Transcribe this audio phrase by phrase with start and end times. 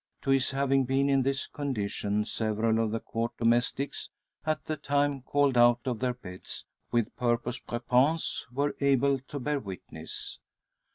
[0.23, 4.09] To his having been in this condition several of the Court domestics,
[4.47, 9.59] at the time called out of their beds, with purpose prepense, were able to bear
[9.59, 10.39] witness.